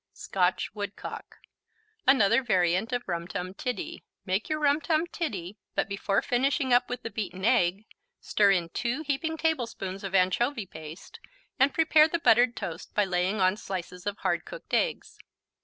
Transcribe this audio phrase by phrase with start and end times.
[0.13, 1.37] Scotch Woodcock
[2.07, 4.03] Another variant of Rum Tum Tiddy.
[4.25, 7.85] Make your Rum Tum Tiddy, but before finishing up with the beaten egg,
[8.19, 11.19] stir in 2 heaping tablespoons of anchovy paste
[11.59, 15.19] and prepare the buttered toast by laying on slices of hard cooked eggs.